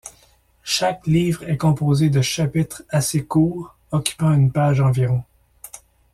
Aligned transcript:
Chaque 0.63 1.05
livre 1.05 1.47
est 1.47 1.57
composé 1.57 2.09
de 2.09 2.23
chapitres 2.23 2.81
assez 2.89 3.23
courts, 3.23 3.75
occupant 3.91 4.33
une 4.33 4.51
page 4.51 4.81
environ. 4.81 5.23